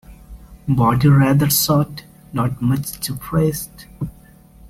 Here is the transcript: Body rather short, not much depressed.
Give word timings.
Body 0.67 1.09
rather 1.09 1.47
short, 1.51 2.05
not 2.33 2.59
much 2.59 2.99
depressed. 3.01 3.85